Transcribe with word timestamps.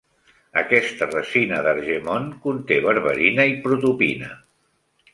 Aquesta 0.61 1.07
resina 1.11 1.59
d'argemone 1.69 2.33
conté 2.49 2.81
berberina 2.89 3.49
i 3.55 3.57
protopina. 3.69 4.35